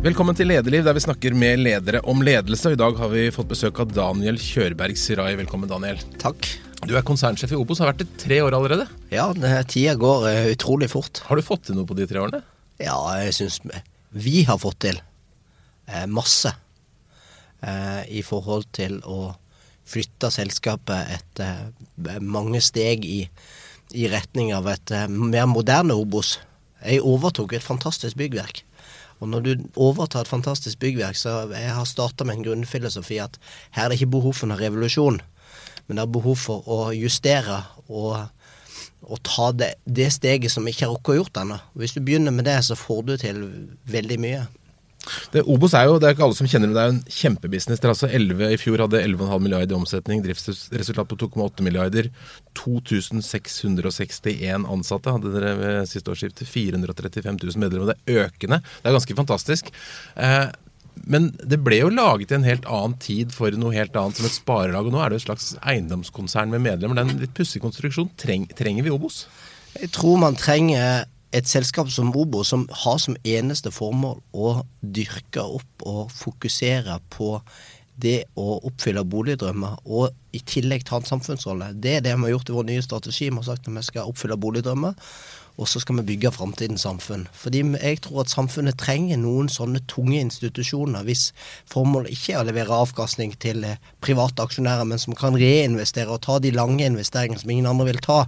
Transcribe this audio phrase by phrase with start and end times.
[0.00, 2.70] Velkommen til Lederliv, der vi snakker med ledere om ledelse.
[2.72, 5.34] I dag har vi fått besøk av Daniel Kjørberg Sirai.
[5.36, 5.98] Velkommen, Daniel.
[6.22, 6.46] Takk.
[6.88, 8.86] Du er konsernsjef i Obos, har vært det tre år allerede.
[9.12, 9.26] Ja,
[9.68, 11.20] tida går uh, utrolig fort.
[11.26, 12.40] Har du fått til noe på de tre årene?
[12.80, 13.60] Ja, jeg syns
[14.08, 16.54] vi har fått til uh, masse.
[17.60, 19.34] Uh, I forhold til å
[19.84, 23.20] flytte selskapet etter mange steg i,
[23.92, 26.38] i retning av et mer moderne Obos.
[26.80, 28.64] Jeg overtok et fantastisk byggverk.
[29.20, 33.36] Og når du overtar et fantastisk byggverk, så jeg har starta med en grunnfilosofi at
[33.76, 35.20] her er det ikke behov for noen revolusjon,
[35.86, 38.30] men det er behov for å justere og,
[39.04, 41.60] og ta det, det, steget som ikke har rukket å gjort ennå.
[41.76, 43.42] Hvis du begynner med det, så får du til
[43.90, 44.46] veldig mye.
[45.32, 47.12] Det, Obos er jo det er ikke alle som kjenner det, det er jo en
[47.16, 47.82] kjempebusiness.
[47.82, 52.04] Dere altså 11, I fjor hadde 11,5 milliarder i omsetning, driftsresultat på 2,8 milliarder.
[52.58, 56.48] 2661 ansatte hadde dere ved siste årsskifte.
[56.48, 57.92] 435 000 medlemmer.
[57.92, 58.58] Det er økende.
[58.80, 59.64] Det er ganske fantastisk.
[60.20, 60.48] Eh,
[61.08, 64.28] men det ble jo laget i en helt annen tid for noe helt annet, som
[64.28, 64.88] et sparelag.
[64.88, 66.98] Og nå er det et slags eiendomskonsern med medlemmer.
[66.98, 68.10] Det er en litt pussig konstruksjon.
[68.20, 69.24] Treng, trenger vi Obos?
[69.78, 75.44] Jeg tror man trenger et selskap som Obo, som har som eneste formål å dyrke
[75.44, 77.36] opp og fokusere på
[78.00, 81.74] det å oppfylle boligdrømmer, og i tillegg ta en samfunnsrolle.
[81.76, 83.28] Det er det vi har gjort i vår nye strategi.
[83.28, 84.94] Vi har sagt at vi skal oppfylle boligdrømmer,
[85.60, 87.26] og så skal vi bygge framtidens samfunn.
[87.36, 91.28] Fordi jeg tror at samfunnet trenger noen sånne tunge institusjoner, hvis
[91.68, 96.22] formålet ikke er å levere avkastning til eh, private aksjonærer, men som kan reinvestere og
[96.24, 98.22] ta de lange investeringene som ingen andre vil ta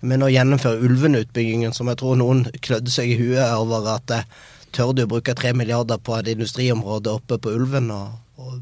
[0.00, 4.26] men å gjennomføre Ulven-utbyggingen, som jeg tror noen klødde seg i huet over at eh,
[4.74, 7.90] tør du å bruke tre milliarder på et industriområde oppe på Ulven?
[7.94, 8.60] Og, og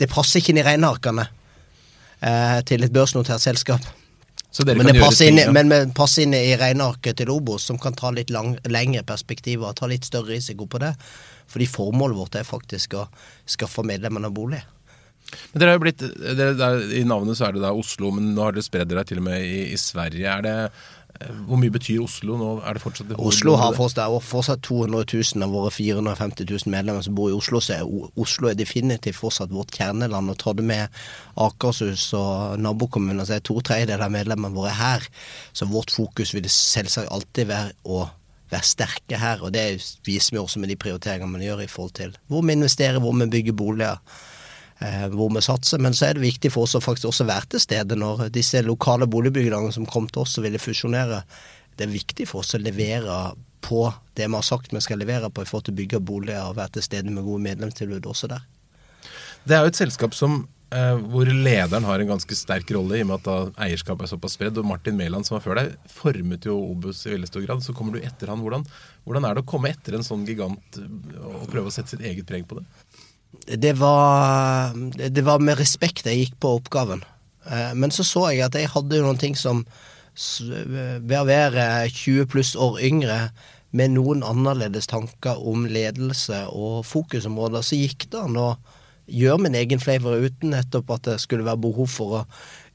[0.00, 3.86] det passer ikke inn i regnearkene eh, til et børsnotert selskap.
[4.64, 8.32] men, det passer inn, men passer inn i regnearket til Obos, som kan ta litt
[8.34, 10.94] lang, lengre perspektiver og ta litt større risiko på det.
[11.46, 13.06] Fordi formålet vårt er faktisk å
[13.46, 14.64] skaffe medlemmene bolig.
[15.52, 16.04] Men dere har jo blitt,
[16.38, 19.22] dere, I navnet så er det da Oslo, men nå har dere spredd dere til
[19.22, 20.32] og med i, i Sverige.
[20.32, 20.54] Er det,
[21.18, 22.50] eh, hvor mye betyr Oslo nå?
[22.66, 27.06] Er det fortsatt det Oslo har fortsatt, fortsatt 200 000 av våre 450 000 medlemmer
[27.06, 27.62] som bor i Oslo.
[27.64, 30.34] Så er Oslo er definitivt fortsatt vårt kjerneland.
[30.34, 31.00] Og tar du med
[31.46, 35.08] Akershus og nabokommuner, så er to tredjedeler av medlemmene våre her.
[35.56, 38.06] Så vårt fokus vil selvsagt alltid være å
[38.50, 39.42] være sterke her.
[39.44, 39.66] Og det
[40.06, 43.16] viser vi også med de prioriteringene man gjør i forhold til hvor vi investerer, hvor
[43.16, 44.00] vi bygger boliger
[45.12, 45.80] hvor vi satser.
[45.80, 48.60] Men så er det viktig for oss å faktisk også være til stede når disse
[48.64, 51.22] lokale boligbyggerne som kom til oss og ville fusjonere.
[51.76, 53.20] Det er viktig for oss å levere
[53.66, 56.50] på det vi har sagt vi skal levere på i forhold til å bygge boliger
[56.50, 58.44] og være til stede med gode medlemstilbud også der.
[59.46, 60.38] Det er jo et selskap som
[60.74, 64.12] eh, hvor lederen har en ganske sterk rolle, i og med at da eierskapet er
[64.14, 64.58] såpass spredd.
[64.58, 67.62] Og Martin Mæland, som var før deg, formet jo Obus i veldig stor grad.
[67.62, 68.42] Så kommer du etter han.
[68.42, 68.66] Hvordan,
[69.06, 72.26] hvordan er det å komme etter en sånn gigant og prøve å sette sitt eget
[72.28, 72.66] preg på det?
[73.46, 77.04] Det var, det var med respekt jeg gikk på oppgaven.
[77.46, 79.66] Eh, men så så jeg at jeg hadde noen ting som
[80.16, 83.18] Ved å være 20 pluss år yngre
[83.76, 88.46] med noen annerledes tanker om ledelse og fokusområder, så gikk det an å
[89.12, 92.22] gjøre min egen flavor uten nettopp at det skulle være behov for å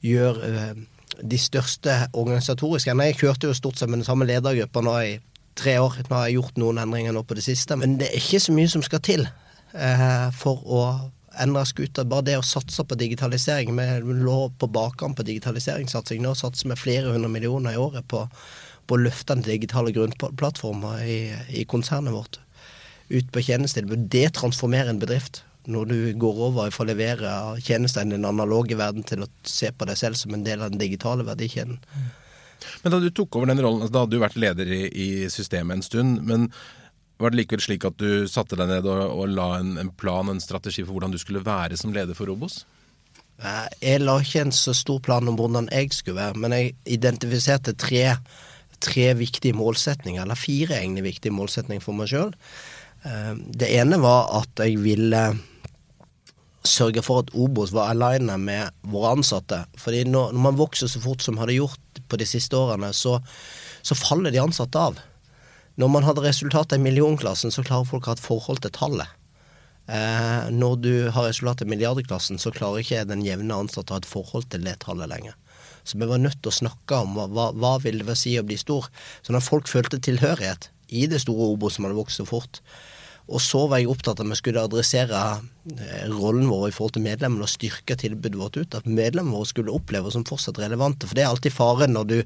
[0.06, 0.84] gjøre eh,
[1.18, 5.12] de største organisatoriske Jeg kjørte jo stort sett med den samme ledergruppa nå i
[5.58, 5.98] tre år.
[6.08, 8.54] Nå har jeg gjort noen endringer nå på det siste, men det er ikke så
[8.54, 9.26] mye som skal til
[10.36, 10.82] for å
[11.40, 12.04] endre skuta.
[12.04, 13.72] Bare det å satse på digitalisering.
[13.76, 16.22] Vi lå på bakkant på digitaliseringssatsing.
[16.22, 18.24] Nå satser vi flere hundre millioner i året på,
[18.86, 21.20] på å løfte den digitale grunnplattformen i,
[21.62, 22.40] i konsernet vårt.
[23.12, 24.08] Ut på tjenestetilbud.
[24.12, 25.44] Det transformerer en bedrift.
[25.70, 29.70] Når du går over fra å levere tjenester i den analoge verden til å se
[29.70, 31.78] på deg selv som en del av den digitale verdikjeden.
[32.82, 35.08] Men da du tok over den rollen, altså, da hadde du vært leder i, i
[35.30, 36.22] systemet en stund.
[36.26, 36.48] men
[37.22, 40.28] var det likevel slik at du satte deg ned og, og la en, en, plan,
[40.30, 42.62] en strategi for hvordan du skulle være som leder for Robos?
[43.42, 47.74] Jeg la ikke en så stor plan om hvordan jeg skulle være, men jeg identifiserte
[47.74, 48.04] tre,
[48.82, 52.30] tre viktige målsetninger, eller fire egentlig viktige målsetninger for meg sjøl.
[53.02, 55.24] Eh, det ene var at jeg ville
[56.62, 59.64] sørge for at Obos var aleine med våre ansatte.
[59.78, 63.16] Fordi når, man vokser så fort som hadde gjort på de siste årene, så,
[63.82, 65.00] så faller de ansatte av.
[65.82, 69.10] Når man hadde resultater i millionklassen, så klarer folk å ha et forhold til tallet.
[69.90, 74.02] Eh, når du har resultater i milliardklassen, så klarer ikke den jevne ansatte å ha
[74.04, 75.34] et forhold til det tallet lenger.
[75.82, 78.60] Så vi var nødt til å snakke om hva, hva vil det si å bli
[78.60, 78.86] stor.
[79.26, 82.62] Så når folk følte tilhørighet i det store Obo som hadde vokst så fort,
[83.32, 85.18] Og så var jeg opptatt av at vi skulle adressere
[85.72, 88.76] eh, rollen vår i forhold til medlemmene og styrke tilbudet vårt ut.
[88.76, 91.08] At medlemmene våre skulle oppleve oss som fortsatt relevante.
[91.08, 92.16] For det er alltid faren når, du,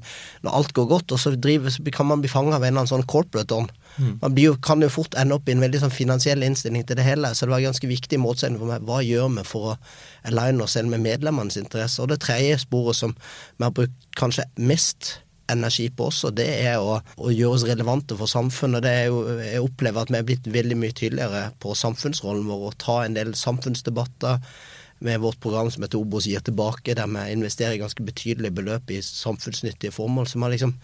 [0.43, 2.83] når alt går godt, og så, driver, så kan man bli fanga av en eller
[2.83, 3.71] annen sånn corporate ånd.
[3.97, 4.17] Mm.
[4.23, 7.07] Man blir, kan jo fort ende opp i en veldig sånn finansiell innstilling til det
[7.07, 7.31] hele.
[7.31, 8.83] Så det var en ganske viktig målsetting for meg.
[8.87, 9.77] Hva gjør vi for å
[10.27, 12.01] aligne oss selv med medlemmenes interesse?
[12.03, 15.17] Og det tredje sporet som vi har brukt kanskje mest
[15.51, 18.83] energi på oss, og det er å, å gjøre oss relevante for samfunnet.
[18.85, 22.65] Det er jo, jeg opplever at vi er blitt veldig mye tydeligere på samfunnsrollen vår
[22.69, 24.41] og ta en del samfunnsdebatter
[25.05, 29.01] med vårt program som heter Obos gir tilbake, der vi investerer ganske betydelige beløp i
[29.05, 30.27] samfunnsnyttige formål.
[30.27, 30.75] som har liksom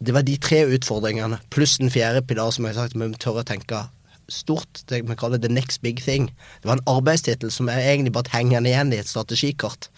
[0.00, 3.40] Det var de tre utfordringene, pluss den fjerde pilar, som jeg har sagt, vi tør
[3.40, 3.88] å tenke
[4.28, 4.84] stort.
[4.88, 6.30] Det vi kaller the next big thing.
[6.62, 9.90] Det var en arbeidstittel som er egentlig bare henger igjen i et strategikart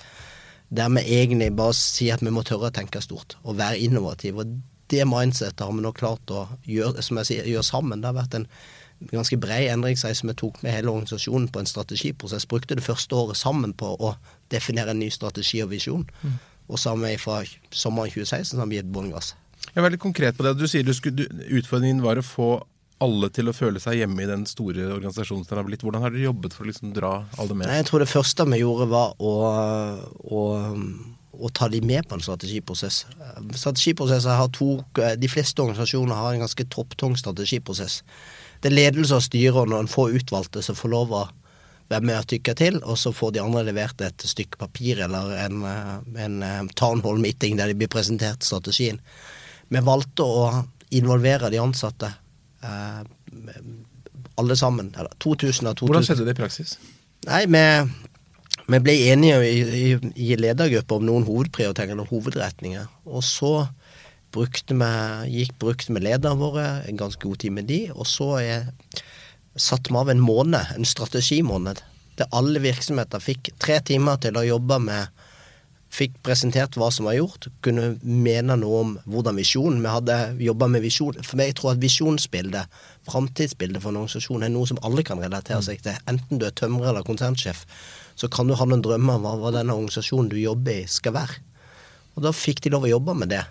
[0.73, 4.41] der vi egentlig bare sier at vi må tørre å tenke stort og være innovative.
[4.41, 4.61] Og
[4.93, 8.01] det mindsetet har vi nå klart å gjøre, som jeg sier, gjøre sammen.
[8.01, 8.49] Det har vært en
[9.11, 12.49] ganske bred endringsreise vi tok med hele organisasjonen på en strategiprosess.
[12.49, 14.15] Brukte det første året sammen på å
[14.53, 16.07] definere en ny strategi og visjon.
[16.23, 16.41] Mm.
[16.73, 17.43] Og så har vi fra
[17.75, 19.35] sommeren 2016 har vi gitt bånn gass.
[19.69, 20.57] Jeg er veldig konkret på det.
[20.59, 22.51] Du sier du skulle, utfordringen var å få
[23.03, 25.83] alle til å føle seg hjemme i den store organisasjonen som har blitt.
[25.85, 27.13] Hvordan har dere jobbet for å liksom dra
[27.43, 27.71] alle med?
[27.73, 29.33] Jeg tror det første vi gjorde, var å,
[30.23, 30.45] å,
[31.33, 33.03] å ta de med på en strategiprosess.
[33.51, 38.03] Strategiprosesser har to De fleste organisasjoner har en ganske topptung strategiprosess.
[38.63, 41.27] Det er ledelse og styre og noen få utvalgte som får lov å
[41.93, 45.35] være med og tykke til, og så får de andre levert et stykke papir eller
[45.43, 45.65] en,
[46.17, 49.01] en town hall meeting der de blir presentert strategien.
[49.69, 50.47] Vi valgte å
[50.93, 52.13] involvere de ansatte
[52.63, 54.95] alle sammen.
[54.99, 55.89] Eller 2000 av 2000.
[55.89, 56.77] Hvordan skjedde det i praksis?
[57.29, 57.65] Nei, vi,
[58.75, 62.89] vi ble enige i, i, i ledergruppa om noen hovedprioriteringer, og hovedretninger.
[63.11, 63.55] Og så
[64.33, 64.93] brukte vi,
[65.37, 68.71] gikk, brukte vi lederne våre en ganske god tid med de, og så er,
[69.61, 71.83] satte vi av en måned, en strategimåned,
[72.19, 75.23] der alle virksomheter fikk tre timer til å jobbe med
[75.93, 80.69] fikk presentert hva som var gjort, kunne mene noe om hvordan visjonen Vi hadde jobba
[80.73, 81.19] med visjon.
[81.21, 85.61] For meg tror at visjonsbildet, framtidsbildet for en organisasjon, er noe som alle kan relatere
[85.65, 85.99] seg til.
[86.09, 87.67] Enten du er tømrer eller konsernsjef,
[88.17, 91.43] så kan du ha noen drømmer om hva denne organisasjonen du jobber i, skal være.
[92.17, 93.45] Og da fikk de lov å jobbe med det.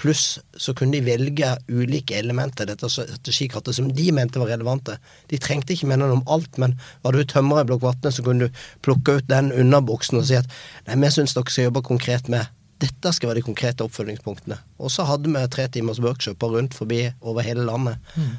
[0.00, 4.96] Pluss så kunne de velge ulike elementer i dette strategikartet som de mente var relevante.
[5.28, 8.24] De trengte ikke mene noe om alt, men var du tømrer i Blokk Vatne, så
[8.24, 10.48] kunne du plukke ut den underboksen og si at
[10.86, 12.48] nei, vi syns dere skal jobbe konkret med
[12.80, 14.56] dette skal være de konkrete oppfølgingspunktene.
[14.80, 18.30] Og så hadde vi tre timers workshoper rundt forbi over hele landet mm.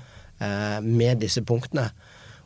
[0.41, 1.91] eh, med disse punktene.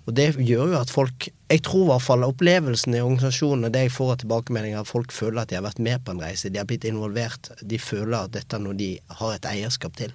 [0.06, 3.88] Og det gjør jo at folk Jeg tror i hvert fall opplevelsen i organisasjonen det
[3.88, 6.50] jeg får av tilbakemeldinger, at folk føler at de har vært med på en reise,
[6.50, 7.52] de har blitt involvert.
[7.62, 10.14] De føler at dette er noe de har et eierskap til.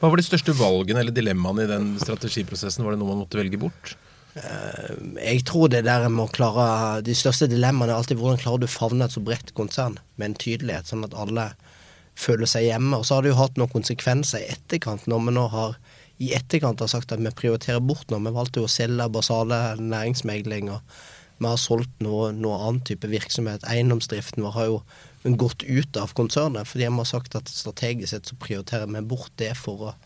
[0.00, 2.84] Hva var de største valgene eller dilemmaene i den strategiprosessen?
[2.84, 3.94] Var det noe man måtte velge bort?
[4.36, 8.60] Eh, jeg tror det der med å klare De største dilemmaene er alltid hvordan klarer
[8.60, 11.54] du å favne et så bredt konsern med en tydelighet, sånn at alle
[12.16, 12.98] føler seg hjemme.
[12.98, 15.78] Og så har det jo hatt noen konsekvenser i etterkant, når vi nå har
[16.22, 18.22] i etterkant har sagt at vi prioriterer bort noe.
[18.24, 20.80] Vi valgte jo å selge basale næringsmegling, og
[21.36, 23.66] vi har solgt noe, noe annen type virksomhet.
[23.68, 24.80] Eiendomsdriften vår har jo
[25.36, 29.32] gått ut av konsernet, fordi vi har sagt at strategisk sett så prioriterer vi bort
[29.40, 29.96] det for å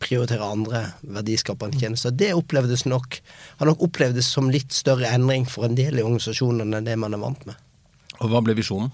[0.00, 2.12] prioritere andre verdiskapende tjenester.
[2.12, 3.20] Det opplevdes nok,
[3.60, 7.16] har nok opplevdes som litt større endring for en del i organisasjonen enn det man
[7.16, 7.56] er vant med.
[8.20, 8.92] Og hva ble visjonen?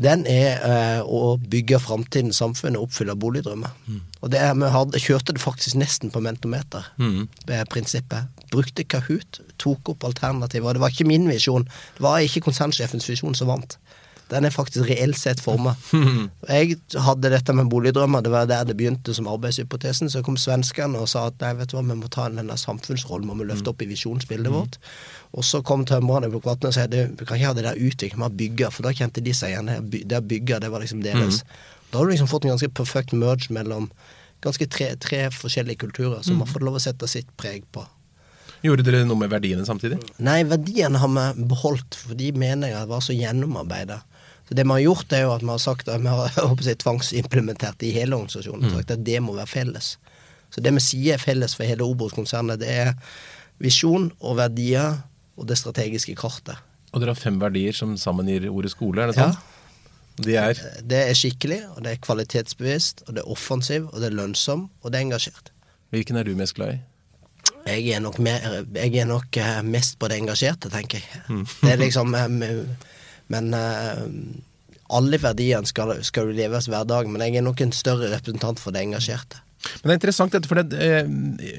[0.00, 3.72] Den er eh, å bygge framtidens samfunn og oppfylle boligdrømmer.
[3.86, 4.00] Mm.
[4.24, 7.26] Og det er, vi hadde, kjørte det faktisk nesten på mentometer, mm.
[7.72, 8.44] prinsippet.
[8.52, 10.72] Brukte Kahoot, tok opp alternativer.
[10.72, 11.68] Det var ikke min visjon.
[11.98, 13.76] Det var ikke konsernsjefens visjon som vant.
[14.32, 15.74] Den er faktisk reelt sett forma.
[16.48, 20.10] Jeg hadde dette med boligdrømmer, det var der det begynte som arbeidshypotesen.
[20.12, 23.28] Så kom svenskene og sa at nei, vet du hva, vi må ta denne samfunnsrollen,
[23.28, 24.80] må vi løfte opp i visjonsbildet vårt.
[25.36, 28.18] Og så kom tømrerne på Kvatne og sa vi kan ikke ha det der utvikling,
[28.18, 29.70] vi har bygger, for da kjente de seg igjen.
[29.92, 31.42] Det å bygge, det var liksom deres.
[31.42, 31.56] Mm.
[31.92, 33.90] Da har du liksom fått en ganske perfekt merge mellom
[34.42, 37.84] ganske tre, tre forskjellige kulturer som har fått lov å sette sitt preg på.
[38.62, 39.98] Gjorde dere noe med verdiene samtidig?
[40.22, 43.98] Nei, verdiene har vi beholdt, for de mener jeg var så gjennomarbeida.
[44.52, 46.32] Det vi har gjort, er jo at vi har sagt at vi har
[46.66, 48.68] jeg, tvangsimplementert i hele organisasjonen.
[48.68, 48.74] Mm.
[48.78, 49.94] sagt at det må være felles.
[50.52, 52.92] Så det vi sier er felles for hele Obos-konsernet, det er
[53.62, 55.00] visjon og verdier
[55.40, 56.60] og det strategiske kartet.
[56.92, 59.32] Og dere har fem verdier som sammen gir ordet skole, er det sånn?
[59.32, 59.58] Ja.
[60.22, 60.58] De er?
[60.84, 64.66] Det er skikkelig, og det er kvalitetsbevisst, og det er offensiv, og det er lønnsom,
[64.82, 65.52] og det er engasjert.
[65.94, 66.80] Hvilken er du mest glad i?
[67.62, 71.22] Jeg er nok, mer, jeg er nok eh, mest på det engasjerte, tenker jeg.
[71.30, 71.44] Mm.
[71.46, 72.58] Det er liksom eh,
[73.32, 74.04] Men uh,
[74.92, 78.74] alle verdiene skal, skal leves hver dag, men jeg er nok en større representant for
[78.74, 79.40] det engasjerte.
[79.62, 81.10] Men det er interessant dette, for det, eh,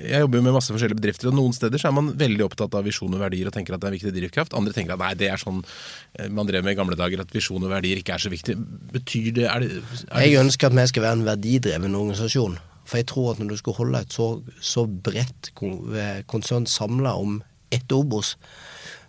[0.09, 2.75] jeg jobber jo med masse forskjellige bedrifter, og noen steder så er man veldig opptatt
[2.75, 4.57] av visjon og verdier og tenker at det er en viktig drivkraft.
[4.59, 7.31] Andre tenker at nei, det er sånn eh, man drev med i gamle dager, at
[7.33, 8.57] visjon og verdier ikke er så viktig.
[8.91, 12.59] Betyr det Er det, er det Jeg ønsker at vi skal være en verdidreven organisasjon.
[12.83, 14.27] For jeg tror at når du skal holde et så,
[14.59, 17.39] så bredt eh, konsern samla om
[17.73, 18.35] ett Obos,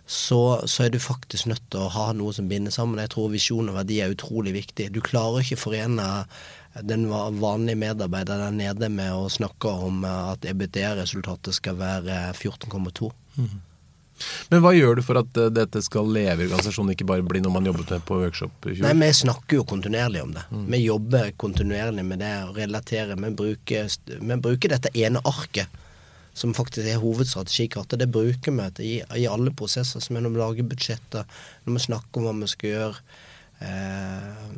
[0.05, 3.01] så, så er du faktisk nødt til å ha noe som binder sammen.
[3.01, 4.91] Jeg tror visjon og verdi er utrolig viktig.
[4.93, 6.09] Du klarer ikke forene
[6.85, 13.09] den vanlige medarbeider der nede med å snakke om at EBTA-resultatet skal være 14,2.
[14.49, 17.41] Men hva gjør du for at eh, dette skal leve i organisasjonen, ikke bare bli
[17.43, 18.67] noe man jobbet med på workshop?
[18.83, 20.45] Nei, vi snakker jo kontinuerlig om det.
[20.71, 23.19] Vi jobber kontinuerlig med det og relaterer.
[23.19, 23.89] Vi bruker,
[24.21, 25.81] vi bruker dette ene arket,
[26.35, 28.01] som faktisk er hovedstrategikartet.
[28.01, 31.85] Det bruker vi i, i alle prosesser, som er når vi lager budsjetter, når vi
[31.87, 33.05] snakker om hva vi skal gjøre.
[33.63, 34.55] Eh,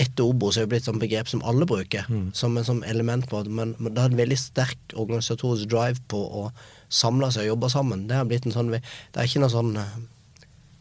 [0.00, 3.42] etter Obos er jo blitt et begrep som alle bruker, som en sånn element på
[3.42, 3.50] det.
[3.52, 6.46] Men, men det er en veldig sterk organisatorisk drive på å
[6.88, 8.06] samle seg og jobbe sammen.
[8.08, 8.82] Det har blitt en sånn Det
[9.18, 9.98] er ikke noe sånn eh,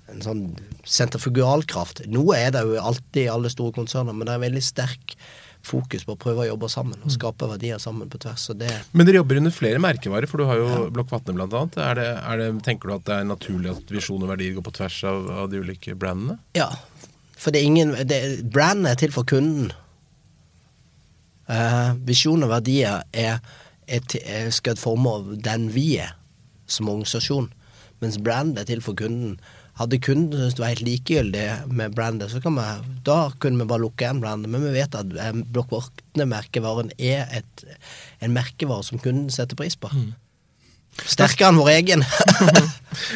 [0.09, 0.43] en sånn
[0.89, 2.03] sentrifugalkraft.
[2.09, 5.13] Noe er det jo alltid i alle store konserner, men det er veldig sterk
[5.66, 8.48] fokus på å prøve å jobbe sammen og skape verdier sammen på tvers.
[8.94, 11.36] Men dere jobber under flere merkevarer, for du har jo Blokk Vatne.
[11.84, 14.75] Er er det, tenker du at det er naturlig at visjon og verdier går på
[14.80, 16.39] tvers av, av de ulike brandene?
[16.58, 16.72] ja,
[17.39, 18.20] for det er ingen det,
[18.51, 19.72] Brandene er til for kunden.
[21.50, 23.39] Eh, visjon og verdier er,
[23.88, 26.18] er, er skal forme den vi er
[26.70, 27.48] som organisasjon,
[28.04, 29.39] mens brand er til for kunden.
[29.79, 33.83] Hadde kunden syntes det var helt likegyldig med brandet, så vi, da kunne vi bare
[33.86, 34.51] lukke igjen brandet.
[34.51, 37.63] Men vi vet at eh, Blokk Vatne-merkevaren er et,
[38.19, 39.91] en merkevare som kunden setter pris på.
[41.00, 42.03] Sterkere enn vår egen.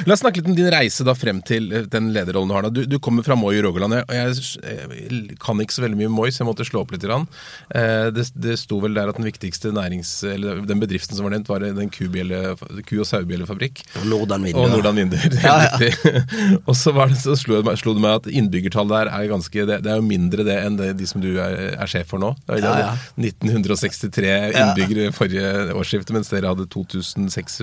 [0.05, 2.67] La oss snakke litt om din reise da frem til eh, den lederrollen du har.
[2.71, 3.95] Du, du kommer fra Moi i Rogaland.
[4.05, 6.93] og Jeg, jeg kan ikke så veldig mye om Moi, så jeg måtte slå opp
[6.93, 7.03] litt.
[7.03, 7.25] grann.
[7.73, 10.11] Eh, Det, det sto vel der at den viktigste nærings...
[10.29, 13.81] Eller den bedriften som var nevnt, var den ku- og sauebjellefabrikk.
[13.99, 14.71] Og Nordan Og vinduer.
[14.77, 15.27] Nordan Vinduer.
[15.41, 16.23] er Ja, ja.
[16.69, 19.27] og så, var det, så slo, det meg, slo det meg at innbyggertallet der er
[19.33, 22.13] ganske Det, det er jo mindre det enn det, de som du er, er sjef
[22.13, 22.31] for nå.
[22.61, 22.93] Ja, ja.
[23.19, 26.69] 1963 innbyggere forrige årsskifte, mens dere hadde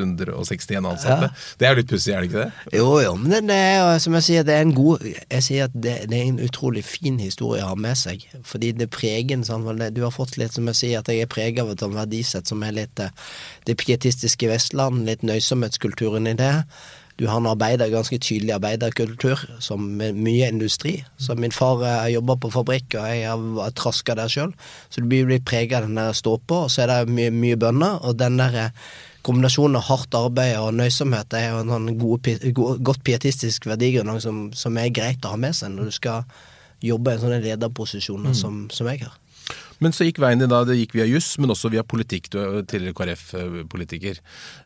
[0.00, 1.30] 2661 ansatte.
[1.61, 2.76] Det er jo litt pussig, er det ikke det?
[2.78, 5.75] Jo, jo, men det, er som jeg sier, det er en god Jeg sier at
[5.75, 8.25] det, det er en utrolig fin historie å ha med seg.
[8.47, 11.30] Fordi det preger en sånn Du har fått litt, som jeg sier, at jeg er
[11.30, 13.12] preget av et sånt verdisett som er litt eh,
[13.69, 16.54] det pietistiske Vestland, litt nøysomhetskulturen i det.
[17.21, 20.95] Du har en arbeider, ganske tydelig arbeiderkultur, som mye industri.
[21.21, 24.54] Så min far jobber jobba på fabrikk, og jeg har traska der sjøl.
[24.88, 27.59] Så du blir prega av den der stå på, og så er det mye, mye
[27.61, 28.00] bønner.
[28.09, 28.88] Og den der eh,
[29.27, 32.37] kombinasjonen av hardt arbeid og nøysomhet er jo en sånn gode,
[32.81, 36.25] godt pietistisk verdigrunnlag som, som er greit å ha med seg når du skal
[36.85, 39.19] jobbe i en sånn lederposisjon som, som jeg har.
[39.81, 42.29] Men så gikk veien din da, det gikk via juss, men også via politikk.
[42.33, 44.21] Du er tidligere KrF-politiker.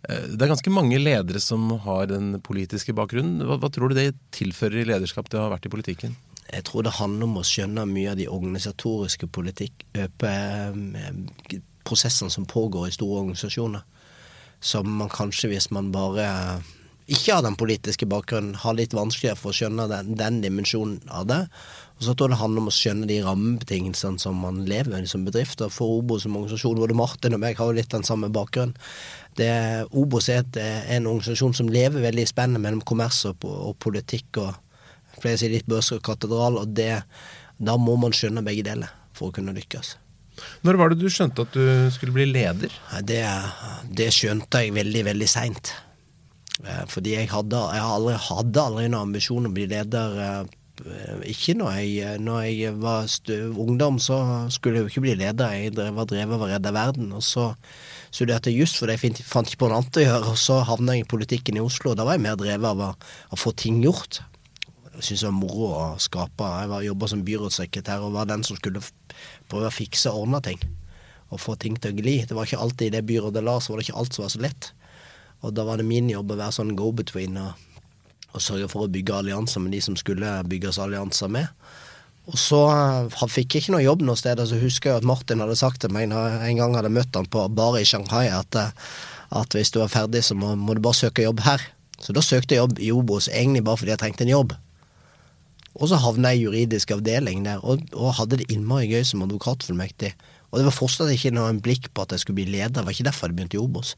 [0.08, 3.44] Eh, Det er ganske mange ledere som har den politiske bakgrunnen.
[3.46, 6.16] Hva, hva tror du det tilfører i lederskap det har vært i politikken?
[6.50, 10.11] Jeg tror det handler om å skjønne mye av de organisatoriske politikk, eh,
[11.87, 13.87] prosessene som pågår i store organisasjoner.
[14.61, 16.62] Som man kanskje, hvis man bare
[17.04, 21.26] ikke har den politiske bakgrunnen, har litt vanskeligere for å skjønne den, den dimensjonen av
[21.28, 21.40] det.
[21.99, 25.11] Og så tror jeg det handler om å skjønne de rammebetingelsene som man lever med
[25.11, 25.61] som bedrift.
[25.61, 28.76] Og for Obos som organisasjon, både Martin og meg har jo litt den samme bakgrunnen.
[29.37, 29.50] Det,
[29.92, 34.40] Obos er, en organisasjon som lever veldig i spennet mellom kommers og, og politikk.
[34.40, 37.02] og flere sier litt børs og katedral, og det,
[37.58, 39.99] da må man skjønne begge deler for å kunne lykkes.
[40.66, 42.72] Når var det du skjønte at du skulle bli leder?
[43.06, 43.22] Det,
[43.94, 45.74] det skjønte jeg veldig, veldig seint.
[46.88, 50.20] Fordi jeg hadde, jeg aldri, hadde aldri noen ambisjon å bli leder.
[50.24, 54.18] eh, Ikke når jeg, når jeg var stø, ungdom, så
[54.54, 55.54] skulle jeg jo ikke bli leder.
[55.54, 57.12] Jeg drev, var drevet av å redde verden.
[57.14, 57.48] Og så
[58.14, 60.30] studerte jeg juss fordi jeg fant ikke på noe annet å gjøre.
[60.34, 61.94] Og så havna jeg i politikken i Oslo.
[61.98, 62.92] Da var jeg mer drevet av å,
[63.34, 64.22] å få ting gjort.
[64.94, 66.50] Jeg syntes det var moro å skape.
[66.62, 68.82] Jeg jobba som byrådssekretær og var den som skulle
[69.50, 70.60] prøve å fikse og ordne ting.
[71.32, 72.16] Og få ting til å gli.
[72.26, 74.34] Det var ikke alltid i det byrådet la, så var det ikke alt som var
[74.34, 74.70] så lett.
[75.44, 77.64] Og da var det min jobb å være sånn go-between og,
[78.32, 81.50] og sørge for å bygge allianser med de som skulle bygges allianser med.
[82.30, 84.40] Og så han fikk jeg ikke noe jobb noe sted.
[84.48, 87.44] Så husker jeg at Martin hadde sagt til meg en gang hadde møtt han på
[87.52, 88.72] bare i Shanghai, at, eh,
[89.36, 91.62] at hvis du er ferdig, så må, må du bare søke jobb her.
[92.00, 94.56] Så da søkte jeg jobb i Obos, egentlig bare fordi jeg trengte en jobb.
[95.75, 99.25] Og så havna jeg i juridisk avdeling der, og, og hadde det innmari gøy som
[99.26, 100.12] advokatfullmektig.
[100.52, 102.95] Og det var fortsatt ikke noe blikk på at jeg skulle bli leder, det var
[102.95, 103.97] ikke derfor jeg begynte i Obos.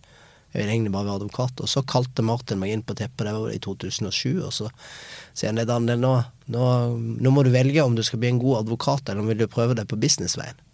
[0.54, 1.60] Jeg ville egentlig bare være advokat.
[1.60, 4.70] Og så kalte Martin meg inn på teppet, det var i 2007, og så
[5.36, 6.14] sier han Daniel, nå,
[6.54, 9.42] nå, nå må du velge om du skal bli en god advokat, eller om vil
[9.42, 10.64] du prøve deg på businessveien.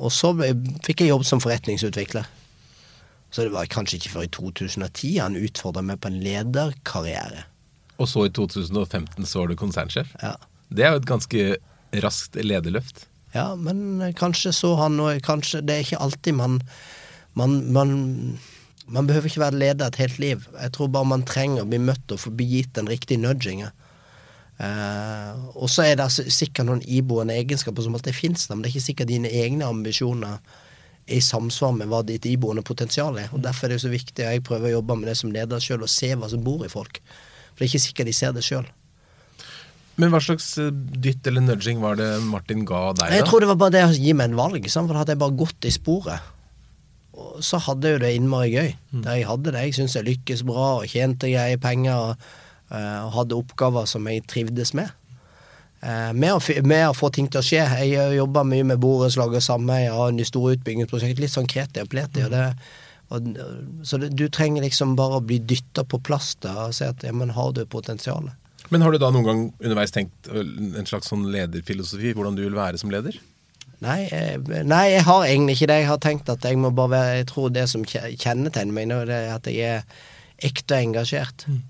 [0.00, 0.32] Og så
[0.86, 2.24] fikk jeg jobb som forretningsutvikler.
[3.30, 7.44] Så det var kanskje ikke før i 2010 han utfordra meg på en lederkarriere.
[8.00, 10.14] Og så i 2015 så var du konsernsjef?
[10.22, 10.36] Ja.
[10.70, 11.46] Det er jo et ganske
[12.04, 13.04] raskt lederløft.
[13.34, 16.56] Ja, men kanskje så han og kanskje Det er ikke alltid man
[17.38, 17.92] man, man
[18.90, 20.48] man behøver ikke være leder et helt liv.
[20.62, 23.70] Jeg tror bare man trenger å bli møtt og få gitt den riktige nudgingen.
[24.58, 28.72] Eh, og så er det sikkert noen iboende egenskaper som alltid fins der, men det
[28.72, 30.66] er ikke sikkert dine egne ambisjoner er
[31.16, 33.30] i samsvar med hva ditt iboende potensial er.
[33.34, 35.62] Og Derfor er det så viktig og jeg prøver å jobbe med det som leder
[35.62, 37.00] sjøl, og se hva som bor i folk.
[37.60, 38.68] For det er ikke sikkert de ser det sjøl.
[40.00, 43.02] Men hva slags eh, dytt eller nudging var det Martin ga deg?
[43.02, 43.16] da?
[43.18, 44.68] Jeg tror det var bare det å gi meg en valg.
[44.72, 46.30] For hadde jeg bare gått i sporet.
[47.44, 48.70] Så hadde jeg jo det innmari gøy.
[49.04, 49.66] Der jeg hadde det.
[49.66, 52.14] Jeg syntes jeg lykkes bra og tjente greie penger.
[52.14, 52.32] Og,
[52.72, 54.88] uh, og hadde oppgaver som jeg trivdes med.
[55.84, 57.66] Uh, med, å, med, å, få ting til å skje.
[57.84, 61.20] Jeg jobber mye med borettslag og har en stor utbyggingsprosjekt.
[61.20, 62.24] Litt sånn kreti og pleti.
[62.24, 62.46] Og det,
[63.10, 63.32] og,
[63.86, 67.02] så det, du trenger liksom bare å bli dytta på plass der og si at
[67.06, 68.36] ja, men har du potensialet.
[68.70, 72.58] Men har du da noen gang underveis tenkt en slags sånn lederfilosofi, hvordan du vil
[72.58, 73.18] være som leder?
[73.80, 74.04] Nei,
[74.68, 75.78] nei, jeg har egentlig ikke det.
[75.80, 79.00] Jeg har tenkt at jeg må bare være Jeg tror det som kjennetegner meg nå,
[79.08, 81.46] det er at jeg er ekte engasjert.
[81.48, 81.62] Mm.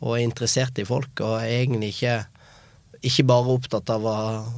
[0.00, 2.16] Og er interessert i folk, og er egentlig ikke
[3.06, 4.14] ikke bare opptatt av å,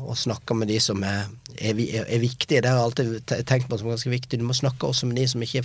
[0.08, 1.26] å snakke med de som er,
[1.58, 2.62] er, er, viktige.
[2.62, 4.38] Det har jeg alltid tenkt på som ganske viktig.
[4.40, 5.64] Du må snakke også med de som ikke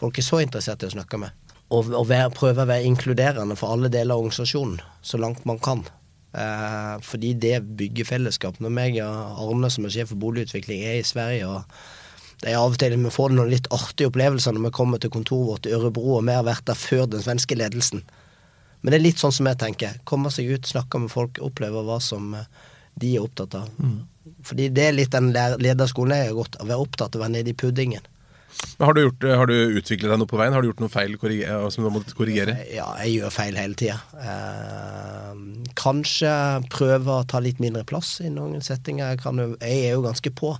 [0.00, 1.46] folk er så interessert i å snakke med.
[1.68, 5.60] Og, og være, prøve å være inkluderende for alle deler av organisasjonen, så langt man
[5.60, 5.84] kan.
[6.32, 8.60] Eh, fordi det bygger fellesskap.
[8.60, 11.80] Når meg og Arne som er sjef for boligutvikling er i Sverige og
[12.38, 15.10] det er av og til vi får noen litt artige opplevelser når vi kommer til
[15.10, 18.04] kontoret vårt i Ørebro, og vi har vært der før den svenske ledelsen.
[18.80, 19.96] Men det er litt sånn som jeg tenker.
[20.06, 22.46] Komme seg ut, snakke med folk, oppleve hva som eh,
[22.94, 23.72] de er opptatt av.
[23.82, 23.98] Mm.
[24.46, 27.34] Fordi det er litt den lederskolen jeg har gått, å være opptatt av å være
[27.40, 28.06] nede i puddingen.
[28.78, 30.54] Har du, gjort, har du, utviklet deg noe på veien?
[30.54, 32.54] Har du gjort noe feil som du har måttet korrigere?
[32.70, 33.96] Ja, jeg gjør feil hele tida.
[34.22, 35.40] Eh,
[35.78, 36.30] kanskje
[36.70, 39.16] prøve å ta litt mindre plass i noen settinger.
[39.16, 40.54] Jeg, jo, jeg, er jo ganske på.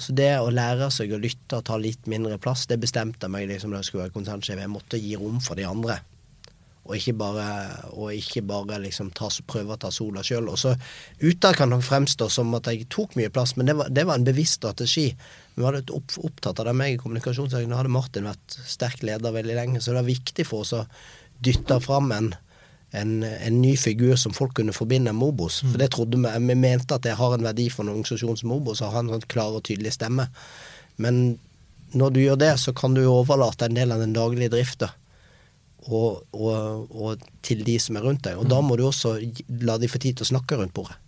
[0.00, 3.46] Så det å lære seg å lytte og ta litt mindre plass, det bestemte meg
[3.50, 4.58] liksom da jeg skulle være konsernsjef.
[4.58, 6.00] Jeg måtte gi rom for de andre.
[6.88, 7.46] Og ikke bare,
[7.92, 10.48] og ikke bare liksom ta, prøve å ta sola sjøl.
[11.20, 14.18] Utad kan det fremstå som at jeg tok mye plass, men det var, det var
[14.18, 15.10] en bevisst strategi.
[15.54, 17.68] Vi var litt opptatt av det meg i kommunikasjonssaken.
[17.70, 20.86] Nå hadde Martin vært sterk leder veldig lenge, så det var viktig for oss å
[21.44, 22.30] dytte fram en,
[22.96, 25.60] en, en ny figur som folk kunne forbinde med Obos.
[25.66, 26.32] For det trodde vi.
[26.48, 29.12] Vi mente at det har en verdi for en organisasjon som Obos å ha en
[29.12, 30.30] sånn klar og tydelig stemme.
[31.00, 31.36] Men
[31.92, 34.94] når du gjør det, så kan du overlate en del av den daglige drifta.
[35.90, 38.38] Og, og, og, til de som er rundt deg.
[38.38, 39.16] Og da må du også
[39.66, 40.98] la de få tid til å snakke rundt bordet.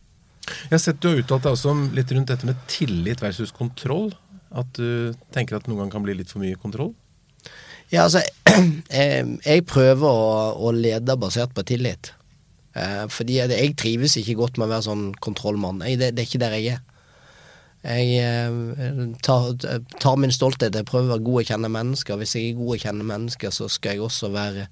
[0.42, 4.10] Jeg har sett du har uttalt deg også litt rundt dette med tillit versus kontroll.
[4.52, 6.90] At du tenker at noen gang kan bli litt for mye kontroll?
[7.92, 8.24] Ja, altså
[9.52, 12.12] Jeg prøver å, å lede basert på tillit.
[12.72, 15.82] Eh, fordi jeg, jeg, trives ikke godt med å være sånn kontrollmann.
[15.86, 16.82] Jeg, det, det, er ikke der jeg er.
[17.82, 19.48] Jeg eh, tar,
[19.98, 20.74] tar, min stolthet.
[20.74, 22.18] Jeg prøver å være god å kjenne mennesker.
[22.20, 24.68] Hvis jeg er god å kjenne mennesker, så skal jeg også være,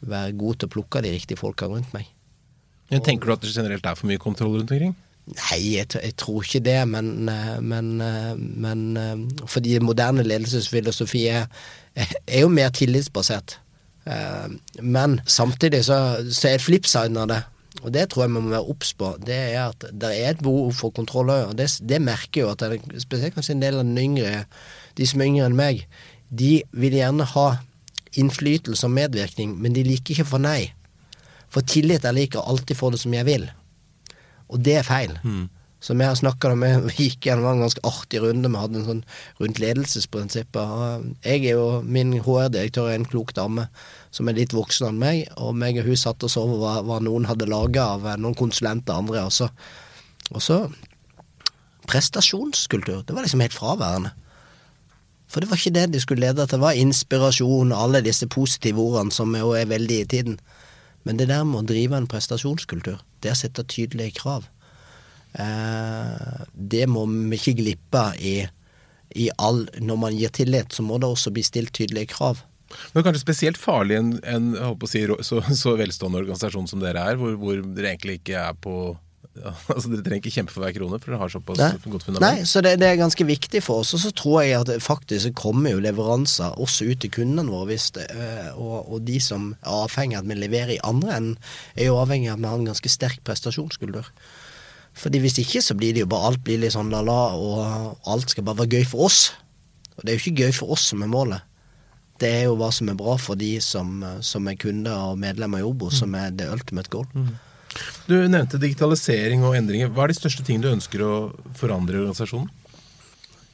[0.00, 2.10] være god til å plukke de riktige folka rundt meg.
[2.90, 4.96] Men Tenker du at det generelt er for mye kontroll rundt omkring?
[5.30, 11.46] Nei, jeg, jeg, tror ikke det, men, eh, men, eh, men fordi moderne ledelsesfilosofi er,
[11.94, 13.60] er, jo mer tillitsbasert.
[14.80, 16.00] Men samtidig så,
[16.34, 17.42] så er flipsiden av det,
[17.78, 20.42] og det tror jeg vi må være obs på, det er at det er et
[20.42, 21.52] behov for kontroll òg.
[21.52, 24.44] Og det, det, merker jo at det, spesielt kanskje en del av den yngre,
[24.98, 25.84] de som er yngre enn meg,
[26.28, 27.46] de vil gjerne ha
[28.18, 30.72] innflytelse og medvirkning, men de liker ikke få nei.
[31.50, 33.46] For tillit er lik å alltid få det som jeg vil.
[34.50, 35.14] Og det er feil.
[35.22, 35.46] Mm.
[35.80, 38.48] Så vi har snakka om Vi gikk gjennom en ganske artig runde.
[38.48, 39.04] Vi hadde en sånn
[39.40, 41.06] rundt ledelsesprinsipper.
[41.24, 43.68] Jeg er jo Min HR-direktør er en klok dame
[44.10, 46.98] som er litt voksen enn meg, og meg og hun satt og så hva, hva
[47.00, 49.26] noen hadde laga av eh, noen konsulenter og andre.
[49.30, 49.50] Også.
[50.34, 50.64] og så
[51.90, 53.02] prestasjonskultur.
[53.06, 54.12] Det var liksom helt fraværende.
[55.30, 56.58] For det var ikke det de skulle lede til.
[56.58, 60.40] Det var inspirasjon og alle disse positive ordene som jo er veldig i tiden.
[61.04, 64.48] Men det der med å drive en prestasjonskultur, det å sette tydelige krav,
[65.30, 68.32] det må vi ikke glippe i,
[69.14, 72.40] i all Når man gir tillit, så må det også bli stilt tydelige krav.
[72.94, 74.50] Men kanskje spesielt farlig en, en
[74.90, 78.74] si, så, så, velstående organisasjon som dere er, hvor, hvor dere egentlig ikke er på
[79.38, 81.70] ja, altså Dere trenger ikke kjempe for hver krone, for dere har såpass Nei.
[81.84, 82.24] godt fundament.
[82.26, 83.92] Nei, så det, det, er ganske viktig for oss.
[83.96, 87.70] Og så tror jeg at faktisk kommer jo leveranser også ut til kundene våre.
[87.70, 91.16] Hvis det, øh, og, og, de som er avhengig av at vi leverer i andre
[91.16, 91.38] enden,
[91.76, 94.10] er jo avhengig av at vi har en ganske sterk prestasjonskultur.
[95.00, 98.32] Fordi hvis ikke så blir det jo bare alt blir litt sånn la-la, og alt
[98.32, 99.30] skal bare være gøy for oss.
[99.96, 101.46] Og det er jo ikke gøy for oss som er målet.
[102.20, 105.62] Det er jo hva som er bra for de som, som er kunder og medlemmer
[105.62, 107.08] i Obos, som er det ultimate goal.
[108.08, 109.92] Du nevnte digitalisering og endringer.
[109.94, 111.12] Hva er de største tingene du ønsker å
[111.56, 112.50] forandre i organisasjonen?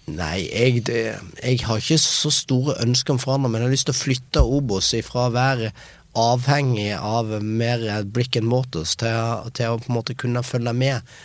[0.06, 1.00] Nei, jeg, det,
[1.42, 4.42] jeg har ikke så store ønsker om forandring, men jeg har lyst til å flytte
[4.58, 5.72] Obos ifra å være
[6.16, 11.16] avhengig av mer brick and mortars til, til å på en måte kunne følge med.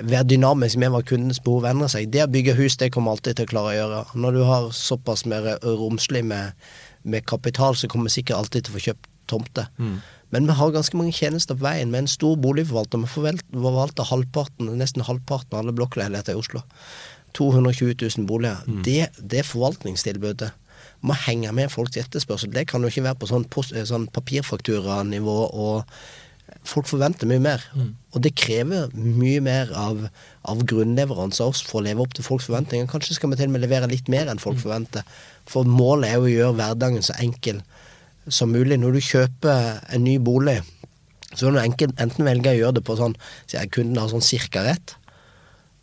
[0.00, 2.10] Være dynamisk med hva kundens behov endrer seg.
[2.12, 4.00] Det å bygge hus det kommer alltid til å klare å gjøre.
[4.22, 6.56] Når du har såpass mer romslig med,
[7.02, 9.68] med kapital, så kommer vi sikkert alltid til å få kjøpt tomter.
[9.78, 10.00] Mm.
[10.30, 11.90] Men vi har ganske mange tjenester på veien.
[11.90, 13.02] Med en stor boligforvalter.
[13.02, 16.62] Vi forvalter halvparten, nesten halvparten av alle blokkleiligheter i Oslo.
[17.38, 18.62] 220 000 boliger.
[18.66, 18.82] Mm.
[18.86, 20.50] Det, det forvaltningstilbudet
[21.06, 22.52] må henge med folks etterspørsel.
[22.54, 25.94] Det kan jo ikke være på sånn, eh, sånn papirfakturanivå, og
[26.66, 27.64] folk forventer mye mer.
[27.74, 27.92] Mm.
[28.14, 30.02] Og det krever mye mer av,
[30.48, 32.88] av grunnleveranser også for å leve opp til folks forventninger.
[32.90, 34.64] Kanskje skal vi til og med levere litt mer enn folk mm.
[34.64, 35.16] forventer.
[35.50, 37.62] For målet er jo å gjøre hverdagen så enkel
[38.28, 38.80] som mulig.
[38.80, 40.60] Når du kjøper en ny bolig,
[41.32, 43.14] så kan du enten velge å gjøre det på sånn
[43.46, 44.96] så kunden har sånn cirka rett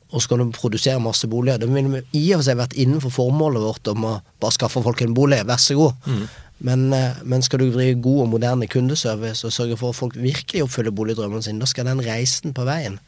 [0.08, 1.60] og så kan du produsere masse boliger.
[1.60, 5.02] Da ville i og for seg vært innenfor formålet vårt om å bare skaffe folk
[5.04, 5.98] en bolig, vær så god.
[6.08, 6.22] Mm.
[6.60, 10.16] Men, eh, men, skal du drive god og moderne kundeservice og sørge for at folk
[10.18, 13.00] virkelig oppfyller boligdrømmene sine, da skal den reisen på veien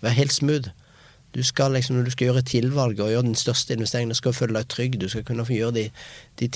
[0.00, 0.70] være helt smooth.
[1.34, 4.32] Du skal liksom, Når du skal gjøre tilvalget og gjøre den største investeringen, du skal
[4.32, 5.90] føle deg trygg, du skal kunne få gjøre de,
[6.40, 6.48] de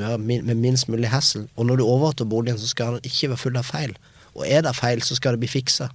[0.00, 1.46] har med minst mulig hassle.
[1.56, 3.96] Og når du overtar boligen, så skal den ikke være full av feil.
[4.34, 5.88] Og er det feil, så skal det bli fiksa.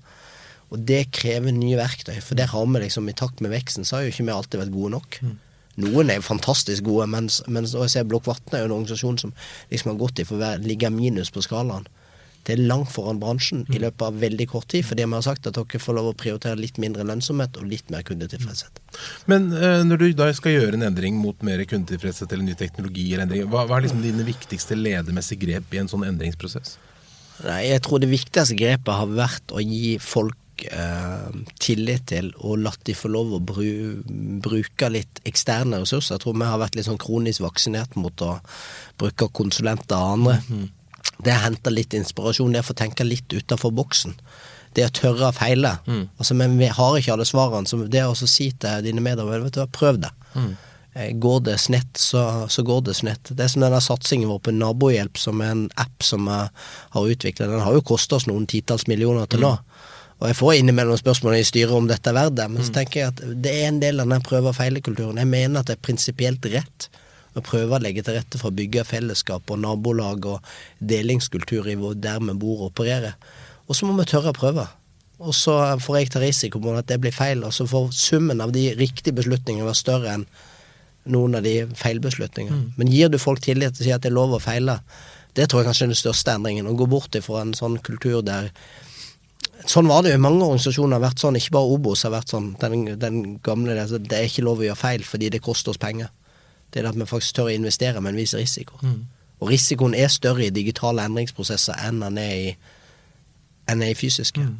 [0.69, 3.95] Og det krever nye verktøy, for der har vi liksom i takt med veksten, så
[3.95, 5.19] har jo ikke vi alltid vært gode nok.
[5.21, 5.37] Mm.
[5.79, 9.33] Noen er fantastisk gode, mens, mens jeg ser Blokk Vatn er jo en organisasjon som
[9.71, 11.87] liksom har gått i for å ligge minus på skalaen.
[12.47, 13.81] Det er langt foran bransjen i mm.
[13.83, 16.57] løpet av veldig kort tid, fordi vi har sagt at dere får lov å prioritere
[16.57, 18.79] litt mindre lønnsomhet og litt mer kundetilfredshet.
[19.29, 23.05] Men uh, når du da skal gjøre en endring mot mer kundetilfredshet eller ny teknologi,
[23.19, 26.77] hva, hva er liksom dine viktigste ledermessige grep i en sånn endringsprosess?
[27.45, 31.29] Nei, Jeg tror det viktigste grepet har vært å gi folk eh,
[31.61, 33.69] tillit til og latt de få lov å bru,
[34.43, 36.17] bruke litt eksterne ressurser.
[36.17, 38.37] Jeg tror vi har vært litt sånn kronisk vaksinert mot å
[38.99, 40.37] bruke konsulenter og andre.
[40.49, 40.67] Mm.
[41.19, 44.15] Det er henta litt inspirasjon, det er å få tenke litt utafor boksen.
[44.77, 45.77] Det å tørre å feile.
[45.89, 46.07] Mm.
[46.21, 47.67] Altså, men vi har ikke alle svarene.
[47.67, 50.11] Så det å si til dine medarbeidere, vet du hva, prøv det.
[50.35, 50.51] Mm.
[50.93, 53.31] Eh, går det snett, så, så, går det snett.
[53.31, 56.39] Det er som denne satsingen vår på Nabohjelp, som er en app som vi
[56.95, 57.49] har utvikla.
[57.49, 59.55] Den har jo kosta oss noen titalls millioner til nå.
[59.57, 59.88] Mm.
[60.19, 62.75] Og jeg får innimellom spørsmål i styret om dette er verdt det, men så mm.
[62.75, 65.21] tenker jeg at det er en del av den prøve- og feilekulturen.
[65.21, 66.89] Jeg mener at det er prinsipielt rett
[67.37, 70.51] å prøve å legge til rette for å bygge fellesskap og nabolag og
[70.83, 73.15] delingskultur i hvor der vi bor og opererer.
[73.69, 74.65] Og så må vi tørre å prøve.
[75.19, 78.43] Og så får jeg ta risiko på at det blir feil, og så får summen
[78.43, 80.27] av de riktige beslutningene være større enn
[81.09, 82.59] noen av de feilbeslutningene.
[82.59, 82.75] Mm.
[82.79, 84.79] Men gir du folk tillit til å si at det er lov å feile,
[85.37, 86.67] det tror jeg kanskje er den største endringen.
[86.67, 88.49] Å gå bort ifra en sånn kultur der
[89.67, 90.95] Sånn var det jo mange organisasjoner.
[90.95, 92.53] har vært sånn, Ikke bare Obos har vært sånn.
[92.61, 95.81] Den, den gamle det, det er ikke lov å gjøre feil fordi det koster oss
[95.81, 96.09] penger.
[96.69, 98.79] Det er at vi faktisk tør å investere med en viss risiko.
[98.81, 99.01] Mm.
[99.39, 102.49] Og risikoen er større i digitale endringsprosesser enn den er i,
[103.71, 104.43] enn er i fysiske.
[104.43, 104.57] Mm.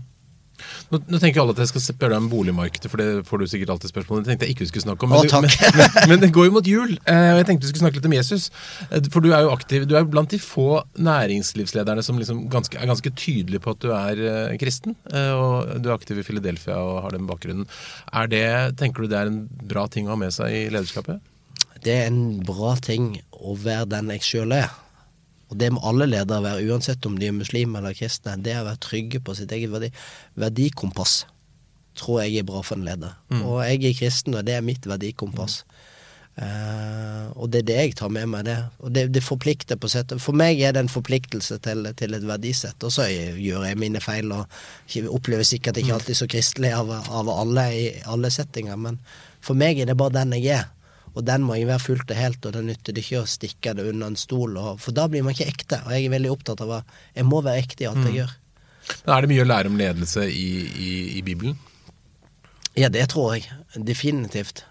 [0.89, 3.47] Nå, nå, tenker alle at jeg skal spørre deg om boligmarkedet, for det får du
[3.51, 4.25] sikkert alltid spørsmål om.
[4.25, 5.13] Det tenkte jeg ikke vi skulle snakke om.
[5.13, 7.71] Men, Å, du, men, men, det går jo mot jul, eh, og jeg tenkte vi
[7.73, 8.49] skulle snakke litt om Jesus.
[8.89, 12.79] Eh, for du er jo aktiv, du er blant de få næringslivslederne som liksom ganske,
[12.79, 14.97] er ganske tydelige på at du er uh, kristen.
[15.09, 17.67] Og du er aktiv i Philadelphia og har den bakgrunnen.
[18.13, 18.45] Er det,
[18.79, 21.19] Tenker du det er en bra ting å ha med seg i lederskapet?
[21.83, 24.71] Det er en bra ting å være den jeg sjøl er.
[25.49, 28.37] Og det må alle ledere være, uansett om de er muslimer eller kristne.
[28.45, 29.91] Det å være trygge på sitt eget verdi,
[30.37, 31.23] verdikompass
[31.99, 33.15] tror jeg er bra for en leder.
[33.31, 33.43] Mm.
[33.43, 35.63] Og jeg er kristen, og det er mitt verdikompass.
[35.65, 35.85] Mm.
[36.39, 38.45] Uh, og det er det jeg tar med meg.
[38.47, 42.15] det Og det, det forplikter på sett For meg er det en forpliktelse til, til
[42.15, 42.79] et verdisett.
[42.83, 44.47] Og så gjør jeg mine feil og
[45.11, 45.97] opplever sikkert ikke mm.
[45.97, 48.79] alltid så kristelig av, av alle i alle settinger.
[48.79, 49.01] Men
[49.43, 50.69] for meg er det bare den jeg er.
[51.19, 53.73] Og den må jeg være fullt og helt, og det nytter det ikke å stikke
[53.75, 54.55] det under en stol.
[54.55, 55.81] Og, for da blir man ikke ekte.
[55.83, 58.19] Og jeg er veldig opptatt av at jeg må være ekte i alt jeg mm.
[58.21, 58.37] gjør.
[59.03, 61.59] Men Er det mye å lære om ledelse i, i, i Bibelen?
[62.79, 63.49] Ja, det tror jeg.
[63.75, 64.63] Definitivt.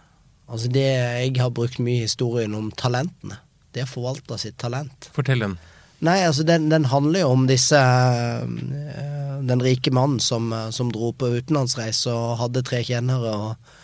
[0.49, 3.43] Altså det, Jeg har brukt mye historien om talentene.
[3.77, 5.11] Det å forvalte sitt talent.
[5.13, 5.59] Fortell den.
[6.07, 11.11] Nei, altså den, den handler jo om disse øh, Den rike mannen som, som dro
[11.13, 13.75] på utenlandsreise og hadde tre tjenere, og,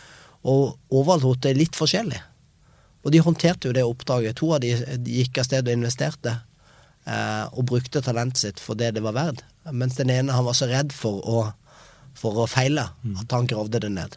[0.47, 2.23] og overlot det litt forskjellig.
[3.05, 4.39] Og de håndterte jo det oppdraget.
[4.41, 4.73] To av de,
[5.05, 6.39] gikk av sted og investerte.
[7.05, 9.45] Eh, og brukte talentet sitt for det det var verdt.
[9.73, 11.45] Mens den ene han var så redd for å
[12.19, 12.87] for å feile
[13.19, 14.17] at han gravde det ned.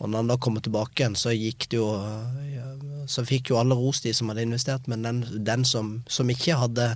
[0.00, 1.88] Og når han da kommer tilbake igjen, så gikk det jo
[3.10, 6.56] Så fikk jo alle ros, de som hadde investert, men den, den som, som ikke
[6.60, 6.92] hadde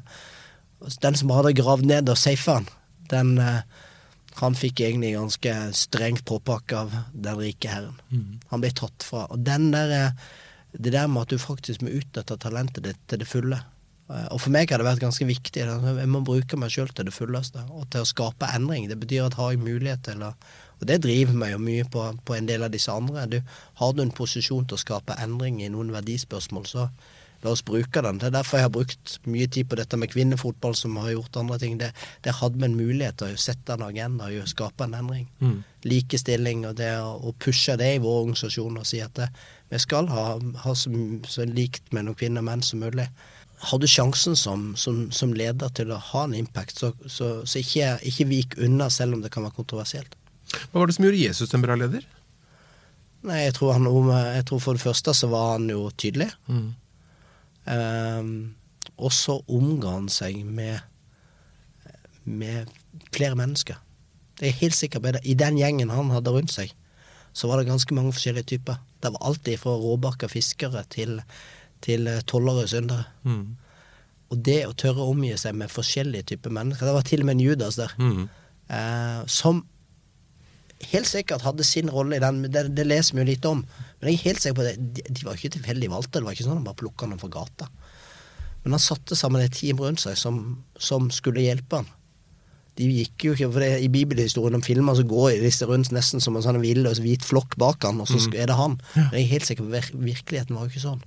[1.03, 2.69] Den som hadde gravd ned og safa han,
[3.11, 3.65] den eh,
[4.41, 7.95] han fikk egentlig ganske strengt påpakke av den rike herren.
[8.51, 9.29] Han ble tatt fra.
[9.31, 10.11] Og den der, eh,
[10.75, 13.61] det der med at du faktisk må utnytte talentet ditt til det fulle.
[14.11, 15.65] Eh, Og for meg har det vært ganske viktig.
[15.65, 17.63] Jeg må bruke meg sjøl til det fulleste.
[17.71, 18.89] Og til å skape endring.
[18.91, 20.35] Det betyr at har jeg mulighet til å
[20.83, 23.27] Og det driver meg jo mye på, på en del av disse andre.
[23.31, 23.41] Du,
[23.79, 26.89] har du en posisjon til å skape endring i noen verdispørsmål, så
[27.45, 28.19] la oss bruke den.
[28.21, 31.37] Det er derfor jeg har brukt mye tid på dette med kvinnefotball, som har gjort
[31.41, 31.77] andre ting.
[31.81, 31.91] Det,
[32.25, 35.29] det hadde vi en mulighet til å sette en agenda og skape en endring.
[35.85, 39.29] Likestilling og det å, pushe det i vår organisasjon og si at det,
[39.73, 40.27] vi skal ha,
[40.65, 40.93] ha så,
[41.29, 43.09] så likt mellom kvinner og menn som mulig.
[43.65, 47.61] Har du sjansen som, som, som leder til å ha en impact, så, så, så
[47.61, 50.17] ikke, ikke vik unna selv om det kan være kontroversielt.
[50.71, 52.05] Hva var det som gjorde Jesus til en bra leder?
[53.25, 53.89] Nei, jeg tror, han,
[54.37, 56.29] jeg tror for det første så var han jo tydelig.
[56.51, 56.75] Um,
[57.67, 60.79] og så omga han seg med,
[62.25, 62.71] med
[63.15, 63.79] flere mennesker.
[64.41, 65.23] Det er helt sikker på det.
[65.25, 66.73] I den gjengen han hadde rundt seg,
[67.35, 68.79] så var det ganske mange forskjellige typer.
[69.03, 71.21] Det var alltid fra råbarka fiskere til,
[71.83, 73.07] til eh, tollere syndere.
[74.31, 77.27] Og det å tørre å omgi seg med forskjellige typer mennesker Det var til og
[77.29, 77.93] med en Judas der.
[78.69, 79.65] Eh, som
[80.93, 82.43] helt sikkert hadde sin rolle i den.
[82.53, 83.65] Det, det leser vi jo litt om.
[84.01, 84.75] Men jeg er helt sikker på det.
[84.97, 86.19] De, de var ikke tilfeldig valgte.
[86.19, 87.69] Det var ikke sånn han bare plukka noen fra gata.
[88.65, 90.41] Men han satte sammen et team rundt seg som,
[90.81, 91.91] som skulle hjelpe han.
[92.75, 96.23] De gikk jo ikke, for det, I bibelhistorien om filmer så går disse rundt nesten
[96.23, 98.81] som en sånn villøs hvit flokk bak han, og så er det han.
[98.97, 101.05] Men jeg er helt sikker på vir virkeligheten var jo ikke sånn.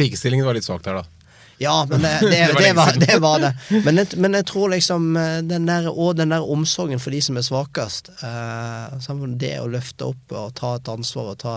[0.00, 1.19] Likestillingen var litt svak her, da.
[1.60, 3.54] Ja, men det, det, Det var det, var, det var det.
[3.84, 7.20] Men jeg, men jeg tror liksom eh, den der, Og den der omsorgen for de
[7.20, 8.08] som er svakest.
[8.24, 11.56] Eh, det å løfte opp og ta et ansvar og ta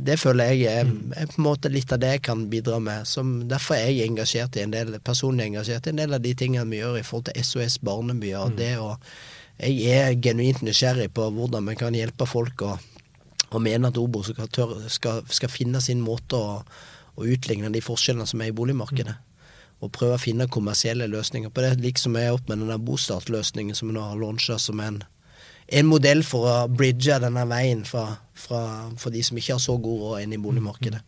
[0.00, 3.06] det, føler jeg er, er på en måte litt av det jeg kan bidra med.
[3.08, 6.34] Som, derfor er jeg engasjert i en del, personlig engasjert i en del av de
[6.36, 8.48] tingene vi gjør i forhold til SOS Barnebyer.
[8.48, 8.58] Mm.
[8.60, 8.94] det å
[9.60, 12.80] Jeg er genuint nysgjerrig på hvordan vi kan hjelpe folk og,
[13.50, 14.48] og mener at Obo skal,
[14.88, 16.64] skal, skal finne sin måte å,
[17.16, 19.14] å utligne de forskjellene som er i boligmarkedet.
[19.82, 22.78] Og prøve å finne kommersielle løsninger på det, liksom jeg er opp med den der
[22.80, 25.02] Bostartløsningen som vi nå har launcha som en,
[25.68, 28.06] en modell for å bridge denne veien fra,
[28.38, 28.62] fra,
[28.98, 31.02] for de som ikke har så god råd inn i boligmarkedet.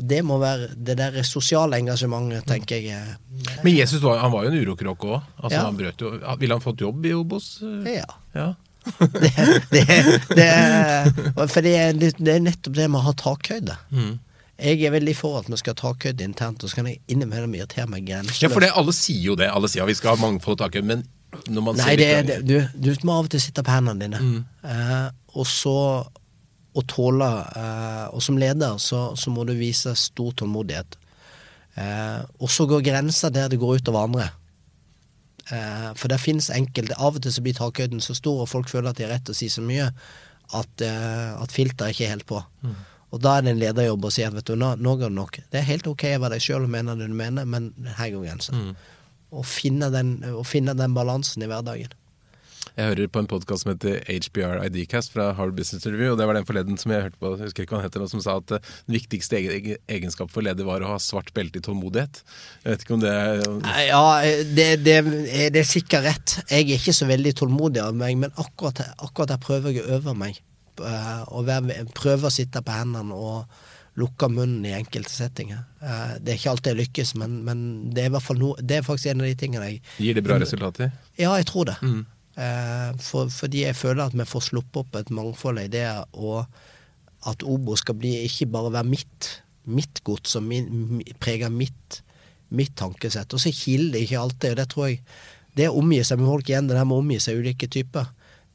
[0.00, 3.18] Og det må være det der sosiale engasjementet, tenker jeg.
[3.64, 5.26] Men Jesus var, han var jo en urokråke òg.
[5.42, 5.64] Altså, Ja.
[5.66, 7.50] han jo, ville han fått jobb i Obos?
[7.84, 8.06] Ja.
[8.32, 8.46] Ja.
[9.20, 9.28] Det,
[9.68, 9.82] det,
[10.32, 13.76] det, for det, er- nettopp det med å ha takhøyde.
[14.60, 17.54] Jeg er veldig for at vi skal ha takhøyde internt, og så kan jeg innimellom
[17.56, 18.42] irritere meg grenseløst.
[18.44, 19.48] ja, for det, alle sier jo det.
[19.48, 21.04] Alle sier at vi skal ha mangfold og takhøyde, men
[21.48, 23.72] når man Nei, ser litt- det, det, du, du må av og til sitte på
[23.72, 24.44] hendene dine.
[24.66, 25.76] Eh, og så
[26.70, 27.26] å tåle
[27.58, 30.98] eh, Og som leder så, så må du vise stor tålmodighet.
[31.74, 34.28] Eh, og så går grensa der det går utover andre.
[35.50, 38.70] Eh, for det finnes enkelte Av og til så blir takhøyden så stor, og folk
[38.70, 39.88] føler at de har rett til å si så mye
[40.50, 42.40] at, uh, at filteret ikke er helt på.
[43.10, 45.16] Og da er det en lederjobb å si at vet du, nå, nå går det
[45.18, 45.40] nok.
[45.50, 48.12] Det er helt ok å være deg sjøl og mene det du mener, men her
[48.14, 48.54] går grensa.
[49.30, 49.90] Å finne
[50.46, 51.96] finne den balansen i hverdagen.
[52.76, 56.26] Jeg hører på en podkast som heter HBR IDcast fra Harvard Business Review, og det
[56.28, 58.36] var den forleden som jeg hørte på, jeg husker ikke hva han heter, som sa
[58.38, 62.20] at eh, den viktigste egen- egenskap for leder var å ha svart belte i tålmodighet.
[62.62, 63.42] Jeg vet ikke om det er
[63.88, 64.04] Ja,
[64.54, 64.96] det, det,
[65.56, 66.36] det er sikkert rett.
[66.46, 69.98] Jeg er ikke så veldig tålmodig av meg, men akkurat, akkurat der prøver jeg å
[69.98, 70.38] øve meg.
[70.86, 73.60] Eh, Og være, prøve å sitte på hendene og
[74.00, 75.64] lukke munnen i enkelte settinger.
[75.82, 77.60] Eh, Det er ikke alltid jeg lykkes, men, men
[77.94, 80.92] det, er no, det er faktisk en av de tingene jeg Gir det bra resultater?
[81.18, 81.76] Ja, jeg tror det.
[81.82, 82.06] Mm.
[83.02, 86.46] for, fordi jeg føler at vi får sluppet opp et mangfold av ideer, og
[87.28, 89.28] at Obo skal bli ikke bare være mitt,
[89.68, 92.00] mitt gods som min, preger mitt,
[92.48, 93.34] mitt tankesett.
[93.34, 95.02] Og så kiler det ikke alltid, og det tror jeg
[95.50, 98.06] Det å omgi seg med folk igjen, det der med å omgi seg ulike typer.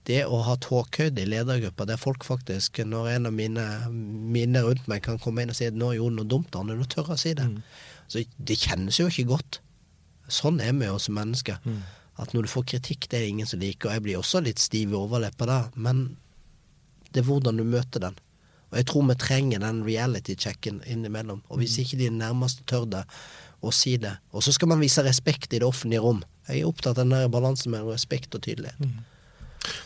[0.06, 4.86] Det å ha tåkhøyde i ledergruppa, der folk faktisk, når en av mine, mine rundt
[4.92, 7.16] meg kan komme inn og si at 'nå gjorde noe dumt', Arne, nå tør jeg
[7.16, 7.48] å si det.
[8.08, 9.60] Så det kjennes jo ikke godt.
[10.28, 11.58] Sånn er vi jo som mennesker.
[12.18, 13.90] At når du får kritikk, det er ingen som liker.
[13.90, 16.18] Og jeg blir også litt stiv i overleppa da, men
[17.12, 18.16] det er hvordan du møter den.
[18.72, 21.42] Og jeg tror vi trenger den reality-checken innimellom.
[21.50, 23.04] Og hvis ikke de nærmeste tør det,
[23.62, 24.18] å si det.
[24.36, 26.24] Og så skal man vise respekt i det offentlige rom.
[26.48, 28.78] Jeg er opptatt av den der balansen mellom respekt og tydelighet.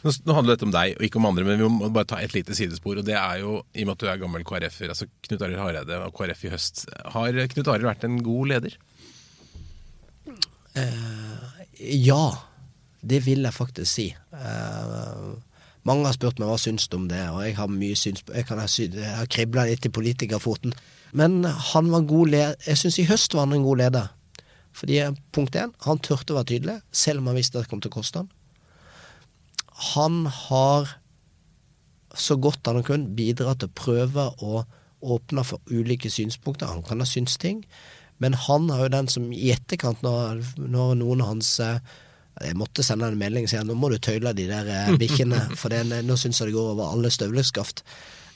[0.06, 2.20] Nå, nå handler dette om deg, og ikke om andre, men vi må bare ta
[2.24, 3.02] et lite sidespor.
[3.02, 5.62] Og det er jo, i og med at du er gammel KrF-er, altså Knut Arild
[5.62, 6.86] Hareide og KrF i høst.
[7.16, 8.78] Har Knut Arild vært en god leder?
[10.78, 12.24] Uh, ja.
[13.00, 14.08] Det vil jeg faktisk si.
[14.36, 15.38] Uh,
[15.88, 18.46] mange har spurt meg hva syns du om det, og jeg har mye syns Jeg,
[18.48, 20.76] kan jeg har kribla litt i politikerfoten.
[21.16, 22.58] Men han var god leder.
[22.68, 24.10] Jeg syns i høst var han en god leder.
[24.76, 25.00] Fordi
[25.36, 27.92] punkt én, han turte å være tydelig, selv om han visste at det kom til
[27.92, 28.30] å koste han.
[29.94, 30.96] Han har
[32.18, 34.64] så godt han har kunnet bidratt til å prøve å
[35.00, 36.72] åpne for ulike synspunkter.
[36.72, 37.62] Han kan ha syns ting,
[38.20, 41.80] men han er jo den som i etterkant, når, når noen av hans eh,
[42.40, 44.92] Jeg måtte sende en melding og si at nå må du tøyle de der eh,
[45.00, 47.84] bikkjene, for det, nå syns jeg det går over alle støvleskaft.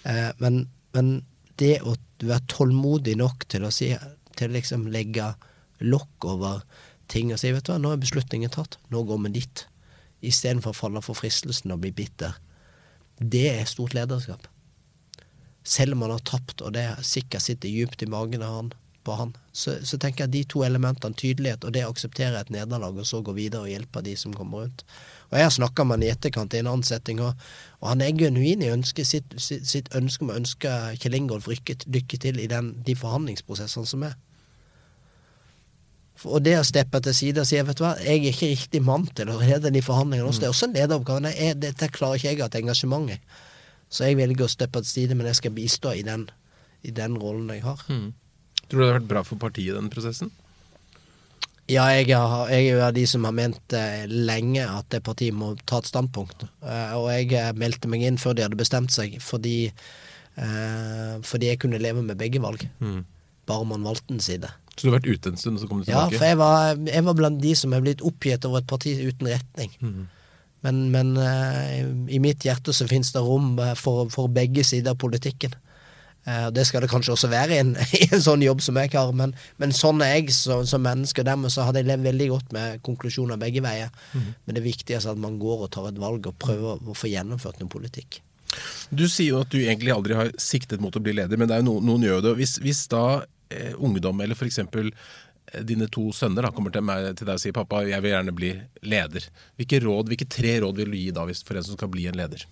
[0.08, 1.14] Eh, men, men
[1.60, 3.94] det å være tålmodig nok til å si
[4.34, 5.28] Til liksom legge
[5.86, 6.64] lokk over
[7.12, 9.66] ting og si vet du hva, nå er beslutningen tatt, nå går vi dit.
[10.24, 12.38] Istedenfor å falle for fristelsen og bli bitter.
[13.20, 14.48] Det er stort lederskap.
[15.64, 18.72] Selv om han har tapt, og det sikkert sitter djupt i magen av han,
[19.04, 22.40] på han, så, så tenker jeg at de to elementene, tydelighet og det å akseptere
[22.40, 24.86] et nederlag, og så gå videre og hjelpe de som kommer rundt.
[25.32, 27.40] Og Jeg har snakka med han i etterkant i en annen setting, og,
[27.82, 30.72] og han er genuin i ønsket, sitt, sitt, sitt ønske om å ønske
[31.04, 34.16] Kjell Ingolf lykke til i den, de forhandlingsprosessene som er.
[36.26, 38.82] Og det å steppe til side og si vet du hva, jeg er ikke riktig
[38.86, 40.30] mann til å lede de forhandlingene.
[40.30, 40.40] også.
[40.40, 41.32] Det er også en lederoppgave.
[41.36, 43.20] Jeg- Dette klarer ikke jeg å ha et engasjement i.
[43.90, 46.30] Så jeg velger å steppe til side, men jeg skal bistå i den,
[46.84, 47.78] i den rollen jeg har.
[47.88, 48.14] Tror
[48.70, 50.32] du det har vært bra for partiet, den prosessen?
[51.68, 55.02] Ja, jeg, har, jeg er jo av de som har ment eh, lenge at det
[55.04, 56.44] partiet må ta et standpunkt.
[56.62, 59.72] Eh, og jeg eh, meldte meg inn før de hadde bestemt seg, fordi,
[60.38, 62.66] eh, fordi jeg kunne leve med begge valg.
[63.48, 64.50] Bare man valgte en side.
[64.74, 66.16] Så du har vært ute en stund, og så kom du tilbake?
[66.16, 68.96] Ja, for jeg var, jeg var blant de som er blitt oppgitt over et parti
[69.06, 69.76] uten retning.
[70.64, 74.96] Men, men uh, i mitt hjerte så finnes det rom eh, for, for begge sider
[74.96, 75.54] av politikken.
[76.24, 78.94] Uh, det skal det kanskje også være i en, i en sånn jobb som jeg
[78.96, 81.22] har, men, men sånn er jeg så, som menneske.
[81.22, 83.92] og Dermed så hadde jeg levd veldig godt med konklusjoner begge veier.
[84.16, 87.12] Men det viktigste er at man går og tar et valg og prøver å få
[87.12, 88.24] gjennomført noe politikk.
[88.94, 91.58] Du sier jo at du egentlig aldri har siktet mot å bli leder, men det
[91.58, 92.36] er jo noen, noen gjør det.
[92.40, 93.04] Hvis, hvis da
[93.78, 94.60] ungdom, eller f.eks.
[95.52, 98.14] Eh, dine to sønner, da, kommer til, meg, til deg og sier 'pappa, jeg vil
[98.16, 101.68] gjerne bli leder', hvilke råd, hvilke tre råd vil du gi da hvis, for en
[101.68, 102.46] som skal bli en leder?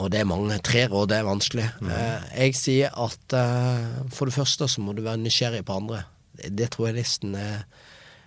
[0.00, 0.56] Og det er mange.
[0.64, 1.66] Tre råd det er vanskelig.
[1.82, 6.04] Eh, jeg sier at eh, for det første så må du være nysgjerrig på andre.
[6.38, 7.66] Det, det tror jeg nesten er,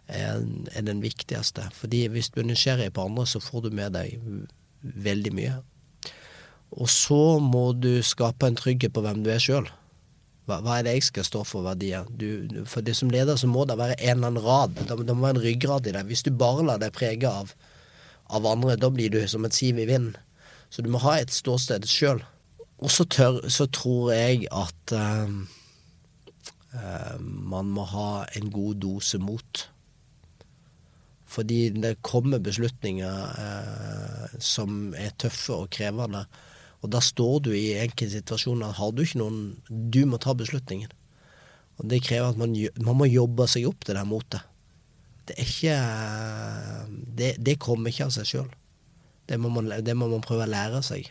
[0.06, 0.44] er,
[0.76, 1.70] er den viktigste.
[1.74, 4.20] Fordi hvis du er nysgjerrig på andre, så får du med deg
[4.84, 5.56] veldig mye.
[6.74, 9.70] Og så må du skape en trygghet på hvem du er sjøl.
[10.48, 12.08] Hva, hva er det jeg skal stå for verdier?
[12.20, 14.76] Du, for det som leder så må det være en eller annen rad.
[14.76, 16.10] Det, det må være en ryggrad i deg.
[16.10, 17.54] Hvis du bare lar deg prege av,
[18.34, 20.18] av andre, da blir du som et siv i vinden.
[20.74, 22.24] Så du må ha et ståsted sjøl.
[22.84, 25.36] Og så, tør, så tror jeg at eh,
[26.76, 29.68] eh, man må ha en god dose mot.
[31.34, 36.26] Fordi det kommer beslutninger eh, som er tøffe og krevende.
[36.84, 40.92] Og da står du i enkelte situasjoner har du ikke noen Du må ta beslutningen.
[41.80, 44.44] Og det krever at man, man må jobbe seg opp til det motet.
[45.24, 45.78] Det er ikke
[47.18, 48.50] Det, det kommer ikke av seg sjøl.
[49.30, 49.40] Det,
[49.88, 51.08] det må man prøve å lære seg.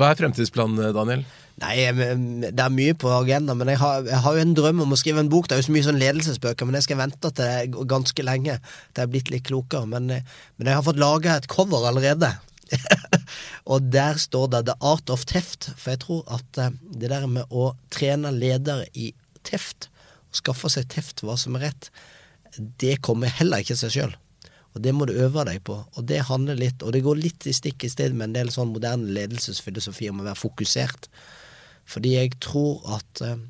[0.00, 1.26] Hva er fremtidsplanen, Daniel?
[1.60, 4.94] Nei, det er mye på agendaen, men jeg har, jeg har jo en drøm om
[4.94, 5.44] å skrive en bok.
[5.44, 8.54] Det er jo så mye sånn ledelsesbøker, men jeg skal vente til det ganske lenge.
[8.64, 9.84] Til jeg er blitt litt klokere.
[9.90, 12.32] Men, men jeg har fått laga et cover allerede.
[13.72, 15.70] og der står det 'The Art of Teft'.
[15.76, 19.12] For jeg tror at eh, det der med å trene ledere i
[19.46, 19.88] teft,
[20.30, 21.90] og skaffe seg teft hva som er rett,
[22.82, 24.16] det kommer heller ikke seg sjøl.
[24.74, 25.80] Og det må du øve deg på.
[25.98, 28.52] Og det handler litt, og det går litt i stikk i sted med en del
[28.54, 31.08] sånn moderne ledelsesfilosofi om å være fokusert.
[31.90, 33.40] Fordi jeg tror at eh,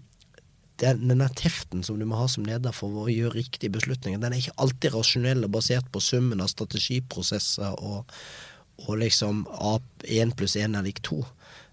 [0.81, 4.33] den, denne teften som du må ha som leder for å gjøre riktige beslutninger, den
[4.33, 8.17] er ikke alltid rasjonell og basert på summen av strategiprosesser og,
[8.87, 9.45] og liksom
[10.09, 11.23] én pluss én er lik to.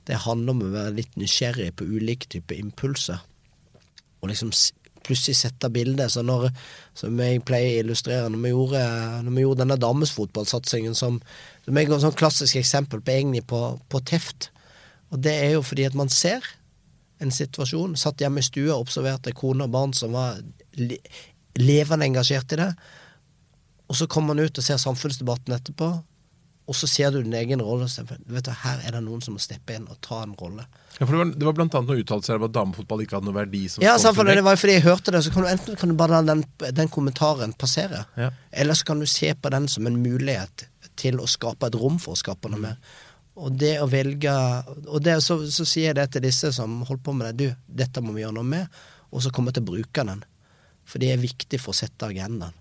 [0.07, 3.23] Det handler om å være litt nysgjerrig på ulike typer impulser.
[4.21, 4.51] Og liksom
[5.07, 6.11] plutselig sette bildet.
[6.11, 6.49] Så når,
[6.97, 8.83] som jeg pleier å illustrere, når vi gjorde,
[9.25, 11.19] når vi gjorde denne damesfotballsatsingen som,
[11.65, 14.49] som er et sånn klassisk eksempel på egentlig på, på teft.
[15.11, 16.45] Og det er jo fordi at man ser
[17.23, 17.95] en situasjon.
[17.99, 20.39] Satt hjemme i stua og observerte kone og barn som var
[20.77, 20.99] le
[21.57, 22.67] levende engasjert i det.
[23.89, 25.87] Og så kommer man ut og ser samfunnsdebatten etterpå,
[26.67, 27.85] og så ser du din egen rolle.
[28.27, 30.65] vet du, Her er det noen som må steppe inn og ta en rolle.
[30.97, 33.29] Ja, for det var, det var blant annet noen uttalelser om at damefotball ikke hadde
[33.29, 35.49] noen verdi som Ja, sant, for det var fordi jeg hørte det, så kan du
[35.53, 36.43] enten kan du bare la den,
[36.75, 38.31] den kommentaren passere, Ja.
[38.51, 41.99] eller så kan du se på den som en mulighet til å skape et rom
[42.03, 42.77] for å skape noe mer.
[43.37, 44.33] Og det å velge
[44.89, 47.73] Og det, så, så sier jeg det til disse som holder på med det, du,
[47.83, 48.67] dette må vi gjøre noe med,
[49.13, 50.23] og så kommer jeg til å bruke den.
[50.87, 52.55] For det er viktig for å sette agendaen.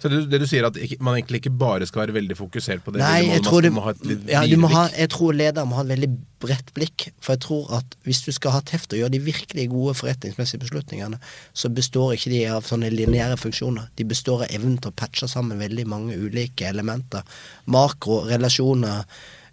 [0.00, 2.92] Så det, det du sier at man egentlig ikke bare skal være veldig fokusert på
[2.94, 3.92] det Nei, jeg tror, ha
[4.30, 6.10] ja, du ha, jeg tror lederen må ha et veldig
[6.44, 7.06] bredt blikk.
[7.24, 10.62] For jeg tror at hvis du skal ha teft og gjøre de virkelig gode forretningsmessige
[10.62, 11.18] beslutningene,
[11.56, 13.88] så består ikke de av sånne lineære funksjoner.
[13.98, 17.24] De består av evnen til å patche sammen veldig mange ulike elementer.
[17.64, 19.08] Makro, relasjoner,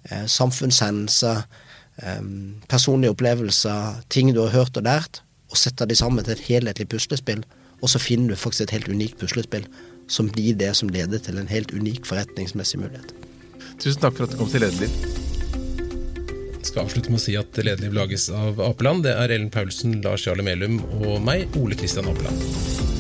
[0.10, 1.46] eh, samfunnshendelser,
[2.04, 2.22] eh,
[2.70, 6.90] personlige opplevelser, ting du har hørt og lært, og sette de sammen til et helhetlig
[6.92, 7.44] puslespill.
[7.82, 9.66] Og så finner du faktisk et helt unikt puslespill
[10.12, 13.16] som blir det som leder til en helt unik forretningsmessig mulighet.
[13.80, 14.92] Tusen takk for at du kom til Lederliv.
[16.68, 19.08] skal avslutte med å si at Lederliv lages av Apeland.
[19.08, 22.91] Det er Ellen Paulsen, Lars Jarle Melum og meg, Ole Kristian Apeland.